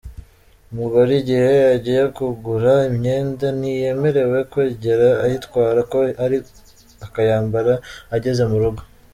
Umugore 0.71 1.11
igihe 1.21 1.49
agiye 1.75 2.03
kugura 2.17 2.73
imyenda 2.89 3.45
ntiyemerewe 3.59 4.37
kwigera 4.51 5.07
ayitwara 5.25 5.77
uko 5.85 5.97
iri 6.25 6.37
akayambara 7.05 7.73
ageze 8.15 8.41
mu 8.51 8.57
rugo. 8.63 8.81